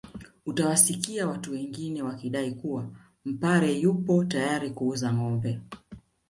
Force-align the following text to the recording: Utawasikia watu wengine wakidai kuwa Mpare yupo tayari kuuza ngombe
Utawasikia 0.45 1.27
watu 1.27 1.51
wengine 1.51 2.01
wakidai 2.03 2.51
kuwa 2.51 2.85
Mpare 3.25 3.73
yupo 3.79 4.23
tayari 4.23 4.69
kuuza 4.69 5.13
ngombe 5.13 5.59